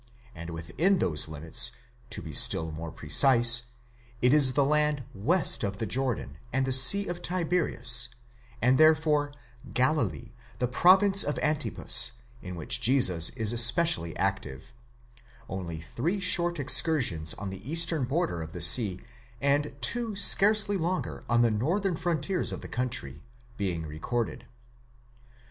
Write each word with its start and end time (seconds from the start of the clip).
And 0.33 0.49
within 0.49 0.97
those 0.97 1.27
limits, 1.27 1.73
to 2.09 2.23
be 2.23 2.33
still 2.33 2.71
more 2.71 2.89
precise, 2.89 3.65
it 4.19 4.33
is 4.33 4.53
the 4.53 4.65
land 4.65 5.03
west 5.13 5.63
of 5.63 5.77
the 5.77 5.85
Jordan, 5.85 6.39
and 6.51 6.65
the 6.65 6.71
sea 6.73 7.05
of 7.05 7.21
Tiberias, 7.21 8.09
and 8.63 8.79
therefore 8.79 9.31
Galilee, 9.75 10.31
the 10.57 10.67
province 10.67 11.23
of 11.23 11.37
Antipas, 11.43 12.13
in 12.41 12.55
which 12.55 12.81
Jesus 12.81 13.29
is 13.37 13.53
especially 13.53 14.17
active; 14.17 14.73
only 15.47 15.79
three 15.79 16.19
short 16.19 16.59
excursions 16.59 17.35
on 17.35 17.51
the 17.51 17.71
eastern 17.71 18.05
border 18.05 18.41
of 18.41 18.53
the 18.53 18.59
sea, 18.61 19.01
and 19.39 19.75
two 19.81 20.15
scarcely 20.15 20.77
longer 20.77 21.23
on 21.29 21.43
the 21.43 21.51
northern 21.51 21.95
frontiers 21.95 22.51
of 22.51 22.61
the 22.61 22.67
country, 22.67 23.21
being 23.55 23.85
recorded. 23.85 24.45